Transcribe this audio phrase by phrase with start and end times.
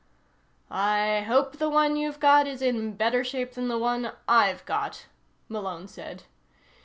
[0.71, 5.05] "I hope the one you've got is in better shape than the one I've got,"
[5.47, 6.23] Malone said.